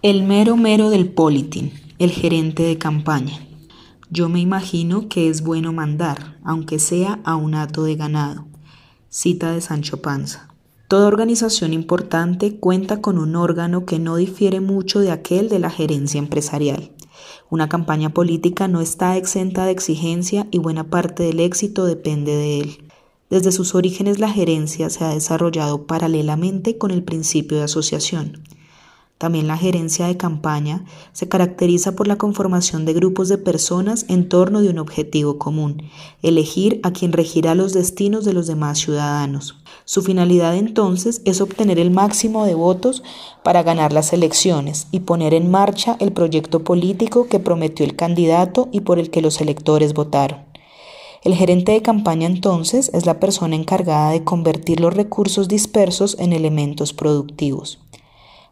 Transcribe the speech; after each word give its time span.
El 0.00 0.22
mero 0.22 0.56
mero 0.56 0.90
del 0.90 1.08
politin, 1.08 1.72
el 1.98 2.12
gerente 2.12 2.62
de 2.62 2.78
campaña. 2.78 3.44
Yo 4.10 4.28
me 4.28 4.38
imagino 4.38 5.08
que 5.08 5.28
es 5.28 5.42
bueno 5.42 5.72
mandar, 5.72 6.38
aunque 6.44 6.78
sea 6.78 7.18
a 7.24 7.34
un 7.34 7.56
hato 7.56 7.82
de 7.82 7.96
ganado. 7.96 8.46
Cita 9.08 9.50
de 9.50 9.60
Sancho 9.60 10.00
Panza. 10.00 10.54
Toda 10.86 11.08
organización 11.08 11.72
importante 11.72 12.60
cuenta 12.60 13.00
con 13.00 13.18
un 13.18 13.34
órgano 13.34 13.86
que 13.86 13.98
no 13.98 14.14
difiere 14.14 14.60
mucho 14.60 15.00
de 15.00 15.10
aquel 15.10 15.48
de 15.48 15.58
la 15.58 15.68
gerencia 15.68 16.20
empresarial. 16.20 16.92
Una 17.50 17.68
campaña 17.68 18.10
política 18.10 18.68
no 18.68 18.80
está 18.80 19.16
exenta 19.16 19.64
de 19.64 19.72
exigencia 19.72 20.46
y 20.52 20.58
buena 20.58 20.90
parte 20.90 21.24
del 21.24 21.40
éxito 21.40 21.86
depende 21.86 22.36
de 22.36 22.60
él. 22.60 22.78
Desde 23.30 23.50
sus 23.50 23.74
orígenes 23.74 24.20
la 24.20 24.30
gerencia 24.30 24.90
se 24.90 25.02
ha 25.02 25.08
desarrollado 25.08 25.88
paralelamente 25.88 26.78
con 26.78 26.92
el 26.92 27.02
principio 27.02 27.58
de 27.58 27.64
asociación. 27.64 28.44
También 29.18 29.48
la 29.48 29.56
gerencia 29.56 30.06
de 30.06 30.16
campaña 30.16 30.84
se 31.12 31.28
caracteriza 31.28 31.96
por 31.96 32.06
la 32.06 32.16
conformación 32.16 32.84
de 32.84 32.94
grupos 32.94 33.28
de 33.28 33.36
personas 33.36 34.06
en 34.08 34.28
torno 34.28 34.62
de 34.62 34.70
un 34.70 34.78
objetivo 34.78 35.38
común, 35.38 35.82
elegir 36.22 36.78
a 36.84 36.92
quien 36.92 37.12
regirá 37.12 37.56
los 37.56 37.72
destinos 37.72 38.24
de 38.24 38.32
los 38.32 38.46
demás 38.46 38.78
ciudadanos. 38.78 39.56
Su 39.84 40.02
finalidad 40.02 40.54
entonces 40.54 41.20
es 41.24 41.40
obtener 41.40 41.80
el 41.80 41.90
máximo 41.90 42.44
de 42.44 42.54
votos 42.54 43.02
para 43.42 43.64
ganar 43.64 43.92
las 43.92 44.12
elecciones 44.12 44.86
y 44.92 45.00
poner 45.00 45.34
en 45.34 45.50
marcha 45.50 45.96
el 45.98 46.12
proyecto 46.12 46.62
político 46.62 47.26
que 47.26 47.40
prometió 47.40 47.84
el 47.84 47.96
candidato 47.96 48.68
y 48.70 48.82
por 48.82 49.00
el 49.00 49.10
que 49.10 49.20
los 49.20 49.40
electores 49.40 49.94
votaron. 49.94 50.46
El 51.24 51.34
gerente 51.34 51.72
de 51.72 51.82
campaña 51.82 52.28
entonces 52.28 52.92
es 52.94 53.04
la 53.04 53.18
persona 53.18 53.56
encargada 53.56 54.12
de 54.12 54.22
convertir 54.22 54.78
los 54.78 54.94
recursos 54.94 55.48
dispersos 55.48 56.16
en 56.20 56.32
elementos 56.32 56.92
productivos. 56.92 57.80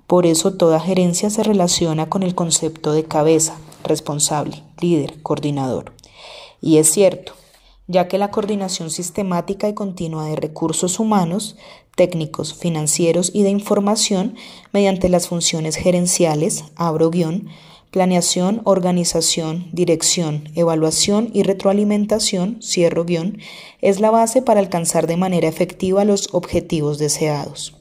Por 0.07 0.27
eso 0.27 0.55
toda 0.55 0.79
gerencia 0.79 1.31
se 1.31 1.43
relaciona 1.43 2.09
con 2.09 2.23
el 2.23 2.35
concepto 2.35 2.93
de 2.93 3.05
cabeza, 3.05 3.59
responsable, 3.83 4.63
líder, 4.81 5.21
coordinador. 5.23 5.93
Y 6.61 6.79
es 6.79 6.91
cierto, 6.91 7.33
ya 7.89 8.09
que 8.09 8.19
la 8.19 8.31
coordinación 8.31 8.91
sistemática 8.91 9.69
y 9.69 9.75
continua 9.75 10.27
de 10.27 10.37
recursos 10.37 10.99
humanos, 10.99 11.57
técnicos, 11.97 12.55
financieros 12.55 13.31
y 13.35 13.43
de 13.43 13.51
información 13.51 14.37
mediante 14.73 15.09
las 15.09 15.29
funciones 15.29 15.77
gerenciales, 15.77 16.65
abro 16.77 17.11
guion, 17.11 17.49
planeación, 17.91 18.61
organización, 18.65 19.69
dirección, 19.73 20.51
evaluación 20.55 21.31
y 21.33 21.43
retroalimentación, 21.45 22.61
cierro 22.63 23.05
guion, 23.05 23.39
es 23.81 24.01
la 24.01 24.11
base 24.11 24.43
para 24.43 24.61
alcanzar 24.61 25.07
de 25.07 25.17
manera 25.17 25.49
efectiva 25.49 26.05
los 26.05 26.29
objetivos 26.33 26.99
deseados. 26.99 27.75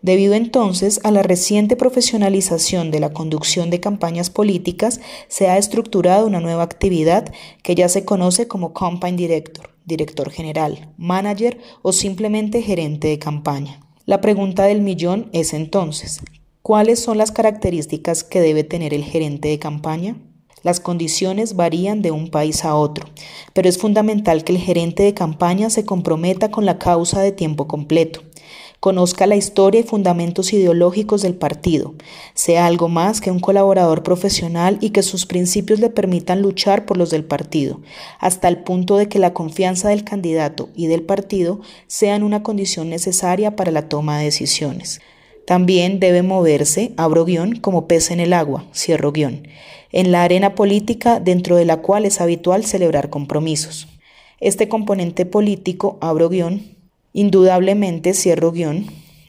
Debido 0.00 0.34
entonces 0.34 1.00
a 1.02 1.10
la 1.10 1.22
reciente 1.22 1.74
profesionalización 1.74 2.92
de 2.92 3.00
la 3.00 3.12
conducción 3.12 3.68
de 3.68 3.80
campañas 3.80 4.30
políticas, 4.30 5.00
se 5.26 5.48
ha 5.48 5.58
estructurado 5.58 6.26
una 6.26 6.40
nueva 6.40 6.62
actividad 6.62 7.32
que 7.62 7.74
ya 7.74 7.88
se 7.88 8.04
conoce 8.04 8.46
como 8.46 8.72
Campaign 8.72 9.16
Director, 9.16 9.70
director 9.84 10.30
general, 10.30 10.92
manager 10.96 11.58
o 11.82 11.92
simplemente 11.92 12.62
gerente 12.62 13.08
de 13.08 13.18
campaña. 13.18 13.80
La 14.06 14.20
pregunta 14.20 14.64
del 14.64 14.82
millón 14.82 15.30
es 15.32 15.52
entonces, 15.52 16.20
¿cuáles 16.62 17.00
son 17.00 17.18
las 17.18 17.32
características 17.32 18.22
que 18.22 18.40
debe 18.40 18.62
tener 18.62 18.94
el 18.94 19.04
gerente 19.04 19.48
de 19.48 19.58
campaña? 19.58 20.16
Las 20.62 20.80
condiciones 20.80 21.56
varían 21.56 22.02
de 22.02 22.10
un 22.10 22.30
país 22.30 22.64
a 22.64 22.74
otro, 22.74 23.08
pero 23.52 23.68
es 23.68 23.78
fundamental 23.78 24.44
que 24.44 24.52
el 24.52 24.58
gerente 24.58 25.02
de 25.02 25.14
campaña 25.14 25.70
se 25.70 25.84
comprometa 25.84 26.50
con 26.50 26.66
la 26.66 26.78
causa 26.78 27.20
de 27.20 27.32
tiempo 27.32 27.68
completo 27.68 28.27
conozca 28.80 29.26
la 29.26 29.36
historia 29.36 29.80
y 29.80 29.84
fundamentos 29.84 30.52
ideológicos 30.52 31.22
del 31.22 31.34
partido, 31.34 31.94
sea 32.34 32.66
algo 32.66 32.88
más 32.88 33.20
que 33.20 33.30
un 33.30 33.40
colaborador 33.40 34.02
profesional 34.02 34.78
y 34.80 34.90
que 34.90 35.02
sus 35.02 35.26
principios 35.26 35.80
le 35.80 35.90
permitan 35.90 36.42
luchar 36.42 36.86
por 36.86 36.96
los 36.96 37.10
del 37.10 37.24
partido, 37.24 37.80
hasta 38.20 38.48
el 38.48 38.58
punto 38.58 38.96
de 38.96 39.08
que 39.08 39.18
la 39.18 39.34
confianza 39.34 39.88
del 39.88 40.04
candidato 40.04 40.68
y 40.74 40.86
del 40.86 41.02
partido 41.02 41.60
sean 41.86 42.22
una 42.22 42.42
condición 42.42 42.88
necesaria 42.88 43.56
para 43.56 43.72
la 43.72 43.88
toma 43.88 44.18
de 44.18 44.26
decisiones. 44.26 45.00
También 45.44 45.98
debe 45.98 46.22
moverse, 46.22 46.92
abro 46.98 47.24
guion, 47.24 47.56
como 47.56 47.88
pez 47.88 48.10
en 48.10 48.20
el 48.20 48.34
agua, 48.34 48.66
cierro 48.74 49.12
guion, 49.12 49.48
en 49.92 50.12
la 50.12 50.22
arena 50.22 50.54
política 50.54 51.20
dentro 51.20 51.56
de 51.56 51.64
la 51.64 51.78
cual 51.78 52.04
es 52.04 52.20
habitual 52.20 52.64
celebrar 52.64 53.08
compromisos. 53.08 53.88
Este 54.40 54.68
componente 54.68 55.24
político, 55.24 55.96
abro 56.00 56.28
guion, 56.28 56.77
Indudablemente, 57.18 58.14
cierro 58.14 58.52
guion, 58.52 58.86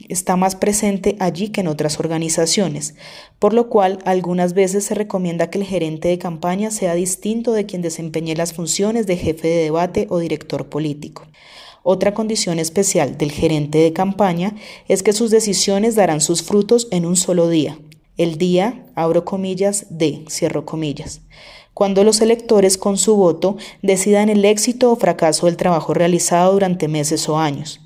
está 0.10 0.36
más 0.36 0.56
presente 0.56 1.16
allí 1.20 1.50
que 1.50 1.62
en 1.62 1.68
otras 1.68 2.00
organizaciones, 2.00 2.94
por 3.40 3.56
lo 3.56 3.68
cual 3.68 3.98
algunas 4.06 4.54
veces 4.54 4.86
se 4.86 4.94
recomienda 4.94 5.50
que 5.50 5.58
el 5.58 5.64
gerente 5.64 6.08
de 6.08 6.20
campaña 6.20 6.70
sea 6.70 6.94
distinto 6.94 7.52
de 7.52 7.66
quien 7.66 7.82
desempeñe 7.82 8.36
las 8.36 8.54
funciones 8.54 9.08
de 9.08 9.18
jefe 9.18 9.48
de 9.48 9.64
debate 9.64 10.06
o 10.12 10.20
director 10.20 10.70
político. 10.70 11.26
Otra 11.82 12.14
condición 12.14 12.60
especial 12.60 13.18
del 13.18 13.32
gerente 13.32 13.80
de 13.80 13.92
campaña 13.92 14.54
es 14.88 15.02
que 15.02 15.12
sus 15.12 15.32
decisiones 15.32 15.96
darán 15.96 16.22
sus 16.22 16.44
frutos 16.44 16.90
en 16.92 17.08
un 17.08 17.16
solo 17.16 17.50
día, 17.50 17.80
el 18.18 18.38
día, 18.38 18.86
abro 18.94 19.26
comillas, 19.26 19.88
de, 19.90 20.26
cierro 20.30 20.64
comillas 20.64 21.22
cuando 21.80 22.04
los 22.04 22.20
electores 22.20 22.78
con 22.78 22.98
su 22.98 23.16
voto 23.16 23.56
decidan 23.82 24.28
el 24.28 24.44
éxito 24.44 24.92
o 24.92 24.98
fracaso 24.98 25.46
del 25.46 25.56
trabajo 25.56 25.94
realizado 25.94 26.52
durante 26.52 26.90
meses 26.90 27.30
o 27.30 27.40
años. 27.40 27.80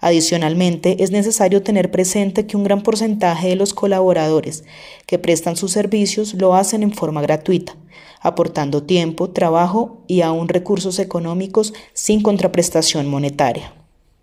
Adicionalmente, 0.00 1.04
es 1.04 1.12
necesario 1.12 1.62
tener 1.62 1.92
presente 1.92 2.48
que 2.48 2.56
un 2.56 2.64
gran 2.64 2.82
porcentaje 2.82 3.50
de 3.50 3.54
los 3.54 3.72
colaboradores 3.72 4.64
que 5.06 5.20
prestan 5.20 5.54
sus 5.54 5.70
servicios 5.70 6.34
lo 6.34 6.56
hacen 6.56 6.82
en 6.82 6.90
forma 6.90 7.22
gratuita, 7.22 7.76
aportando 8.20 8.82
tiempo, 8.82 9.30
trabajo 9.30 10.02
y 10.08 10.22
aún 10.22 10.48
recursos 10.48 10.98
económicos 10.98 11.72
sin 11.92 12.22
contraprestación 12.22 13.06
monetaria. 13.06 13.72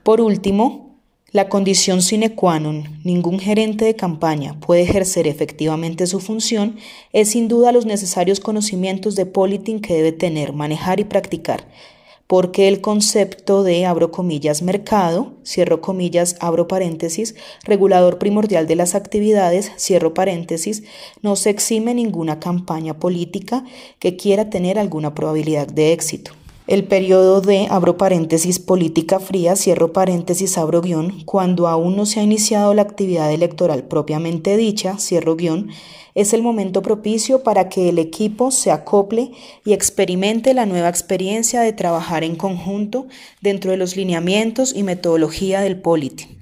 Por 0.03 0.19
último, 0.19 0.92
la 1.33 1.49
condición 1.49 2.03
sine 2.03 2.35
qua 2.35 2.59
non, 2.59 3.01
ningún 3.03 3.39
gerente 3.39 3.85
de 3.85 3.95
campaña 3.95 4.53
puede 4.59 4.83
ejercer 4.83 5.25
efectivamente 5.25 6.05
su 6.05 6.19
función, 6.19 6.77
es 7.11 7.31
sin 7.31 7.47
duda 7.47 7.71
los 7.71 7.87
necesarios 7.87 8.39
conocimientos 8.39 9.15
de 9.15 9.25
politin 9.25 9.81
que 9.81 9.95
debe 9.95 10.11
tener, 10.11 10.53
manejar 10.53 10.99
y 10.99 11.05
practicar, 11.05 11.67
porque 12.27 12.67
el 12.67 12.81
concepto 12.81 13.63
de, 13.63 13.87
abro 13.87 14.11
comillas, 14.11 14.61
mercado, 14.61 15.33
cierro 15.43 15.81
comillas, 15.81 16.35
abro 16.39 16.67
paréntesis, 16.67 17.33
regulador 17.63 18.19
primordial 18.19 18.67
de 18.67 18.75
las 18.75 18.93
actividades, 18.93 19.71
cierro 19.75 20.13
paréntesis, 20.13 20.83
no 21.23 21.35
se 21.35 21.49
exime 21.49 21.95
ninguna 21.95 22.39
campaña 22.39 22.99
política 22.99 23.65
que 23.97 24.15
quiera 24.17 24.51
tener 24.51 24.77
alguna 24.77 25.15
probabilidad 25.15 25.65
de 25.65 25.93
éxito. 25.93 26.33
El 26.65 26.85
periodo 26.85 27.41
de, 27.41 27.67
abro 27.69 27.97
paréntesis, 27.97 28.57
política 28.57 29.19
fría, 29.19 29.57
cierro 29.57 29.91
paréntesis, 29.91 30.57
abro 30.57 30.81
guion, 30.81 31.23
cuando 31.25 31.67
aún 31.67 31.97
no 31.97 32.05
se 32.05 32.21
ha 32.21 32.23
iniciado 32.23 32.73
la 32.73 32.83
actividad 32.83 33.33
electoral 33.33 33.83
propiamente 33.83 34.55
dicha, 34.55 34.97
cierro 34.97 35.35
guion, 35.35 35.71
es 36.15 36.31
el 36.31 36.41
momento 36.41 36.81
propicio 36.81 37.43
para 37.43 37.67
que 37.67 37.89
el 37.89 37.99
equipo 37.99 38.49
se 38.49 38.71
acople 38.71 39.31
y 39.65 39.73
experimente 39.73 40.53
la 40.53 40.65
nueva 40.65 40.87
experiencia 40.87 41.59
de 41.59 41.73
trabajar 41.73 42.23
en 42.23 42.37
conjunto 42.37 43.07
dentro 43.41 43.71
de 43.71 43.77
los 43.77 43.97
lineamientos 43.97 44.73
y 44.73 44.83
metodología 44.83 45.59
del 45.59 45.81
politi. 45.81 46.37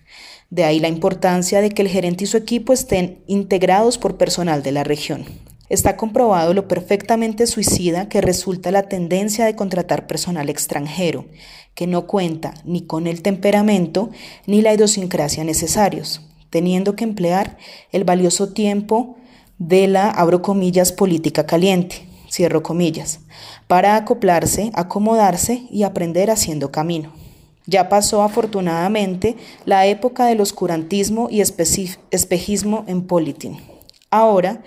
De 0.52 0.66
ahí 0.66 0.80
la 0.80 0.90
importancia 0.90 1.62
de 1.62 1.72
que 1.72 1.82
el 1.82 1.88
gerente 1.88 2.26
y 2.26 2.28
su 2.28 2.38
equipo 2.38 2.74
estén 2.74 3.24
integrados 3.26 3.98
por 3.98 4.18
personal 4.18 4.62
de 4.62 4.72
la 4.72 4.84
región. 4.84 5.26
Está 5.72 5.96
comprobado 5.96 6.54
lo 6.54 6.68
perfectamente 6.68 7.48
suicida 7.48 8.10
que 8.10 8.20
resulta 8.20 8.72
la 8.72 8.90
tendencia 8.90 9.46
de 9.46 9.56
contratar 9.56 10.06
personal 10.06 10.50
extranjero, 10.50 11.28
que 11.76 11.88
no 11.88 12.08
cuenta 12.08 12.54
ni 12.66 12.82
con 12.82 13.08
el 13.08 13.22
temperamento 13.22 14.10
ni 14.46 14.62
la 14.62 14.74
idiosincrasia 14.74 15.46
necesarios, 15.46 16.28
teniendo 16.50 16.98
que 16.98 17.06
emplear 17.06 17.58
el 17.94 18.04
valioso 18.04 18.52
tiempo 18.52 19.16
de 19.60 19.88
la, 19.88 20.10
abro 20.10 20.42
política 20.42 21.46
caliente, 21.46 22.06
cierro 22.30 22.62
para 23.68 23.96
acoplarse, 23.96 24.72
acomodarse 24.74 25.64
y 25.72 25.84
aprender 25.84 26.32
haciendo 26.32 26.70
camino. 26.70 27.14
Ya 27.66 27.88
pasó 27.88 28.24
afortunadamente 28.24 29.38
la 29.64 29.86
época 29.86 30.26
del 30.26 30.42
oscurantismo 30.42 31.30
y 31.32 31.40
espejismo 31.40 32.84
en 32.88 33.04
Politin. 33.04 33.56
Ahora 34.10 34.62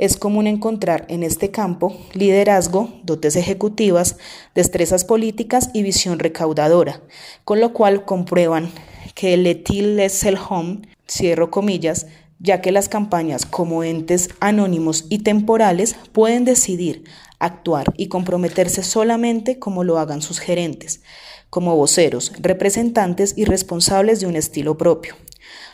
es 0.00 0.16
común 0.16 0.46
encontrar 0.46 1.04
en 1.08 1.22
este 1.22 1.50
campo 1.50 1.94
liderazgo, 2.14 2.88
dotes 3.04 3.36
ejecutivas, 3.36 4.16
destrezas 4.54 5.04
políticas 5.04 5.68
y 5.74 5.82
visión 5.82 6.18
recaudadora, 6.18 7.02
con 7.44 7.60
lo 7.60 7.74
cual 7.74 8.06
comprueban 8.06 8.72
que 9.14 9.34
el 9.34 9.46
etil 9.46 10.00
es 10.00 10.24
el 10.24 10.38
home, 10.38 10.80
cierro 11.06 11.50
comillas, 11.50 12.06
ya 12.38 12.62
que 12.62 12.72
las 12.72 12.88
campañas 12.88 13.44
como 13.44 13.84
entes 13.84 14.30
anónimos 14.40 15.04
y 15.10 15.18
temporales 15.18 15.96
pueden 16.12 16.46
decidir, 16.46 17.04
actuar 17.38 17.92
y 17.98 18.08
comprometerse 18.08 18.82
solamente 18.82 19.58
como 19.58 19.84
lo 19.84 19.98
hagan 19.98 20.22
sus 20.22 20.38
gerentes, 20.38 21.02
como 21.50 21.76
voceros, 21.76 22.32
representantes 22.38 23.34
y 23.36 23.44
responsables 23.44 24.20
de 24.20 24.28
un 24.28 24.36
estilo 24.36 24.78
propio. 24.78 25.14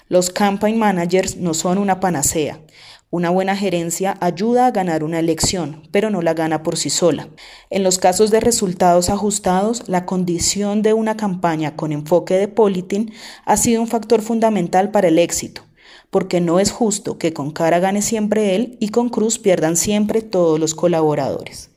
Los 0.08 0.30
campaign 0.30 0.78
managers 0.78 1.36
no 1.36 1.54
son 1.54 1.78
una 1.78 2.00
panacea, 2.00 2.60
Una 3.08 3.30
buena 3.30 3.56
gerencia 3.56 4.16
ayuda 4.20 4.66
a 4.66 4.72
ganar 4.72 5.04
una 5.04 5.20
elección, 5.20 5.82
pero 5.92 6.10
no 6.10 6.22
la 6.22 6.34
gana 6.34 6.64
por 6.64 6.76
sí 6.76 6.90
sola. 6.90 7.28
En 7.70 7.84
los 7.84 7.98
casos 7.98 8.32
de 8.32 8.40
resultados 8.40 9.10
ajustados, 9.10 9.88
la 9.88 10.06
condición 10.06 10.82
de 10.82 10.92
una 10.92 11.16
campaña 11.16 11.76
con 11.76 11.92
enfoque 11.92 12.34
de 12.34 12.48
politin 12.48 13.12
ha 13.44 13.56
sido 13.56 13.80
un 13.80 13.86
factor 13.86 14.22
fundamental 14.22 14.90
para 14.90 15.06
el 15.06 15.20
éxito, 15.20 15.62
porque 16.10 16.40
no 16.40 16.58
es 16.58 16.72
justo 16.72 17.16
que 17.16 17.32
con 17.32 17.52
cara 17.52 17.78
gane 17.78 18.02
siempre 18.02 18.56
él 18.56 18.76
y 18.80 18.88
con 18.88 19.08
cruz 19.08 19.38
pierdan 19.38 19.76
siempre 19.76 20.20
todos 20.20 20.58
los 20.58 20.74
colaboradores. 20.74 21.75